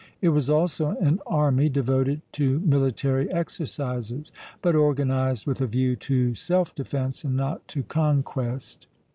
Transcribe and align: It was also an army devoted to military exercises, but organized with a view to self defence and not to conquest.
It 0.19 0.29
was 0.29 0.49
also 0.49 0.97
an 0.99 1.19
army 1.27 1.69
devoted 1.69 2.23
to 2.31 2.59
military 2.61 3.31
exercises, 3.31 4.31
but 4.63 4.73
organized 4.75 5.45
with 5.45 5.61
a 5.61 5.67
view 5.67 5.95
to 5.97 6.33
self 6.33 6.73
defence 6.73 7.23
and 7.23 7.37
not 7.37 7.67
to 7.67 7.83
conquest. 7.83 8.87